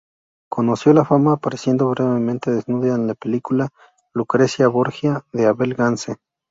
Conoció 0.49 0.93
la 0.93 1.05
fama 1.05 1.33
apareciendo 1.33 1.87
brevemente 1.89 2.49
desnuda 2.49 2.95
en 2.95 3.05
la 3.05 3.13
película 3.13 3.69
"Lucrecia 4.15 4.67
Borgia" 4.67 5.23
de 5.31 5.45
Abel 5.45 5.75
Gance. 5.75 6.15